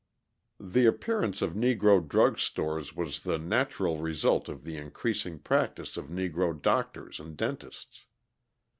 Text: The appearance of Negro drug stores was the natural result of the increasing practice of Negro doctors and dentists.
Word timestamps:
The 0.59 0.87
appearance 0.87 1.43
of 1.43 1.53
Negro 1.53 2.01
drug 2.01 2.39
stores 2.39 2.95
was 2.95 3.19
the 3.21 3.37
natural 3.37 3.99
result 3.99 4.49
of 4.49 4.63
the 4.63 4.75
increasing 4.75 5.37
practice 5.37 5.95
of 5.95 6.07
Negro 6.07 6.59
doctors 6.59 7.19
and 7.19 7.37
dentists. 7.37 8.07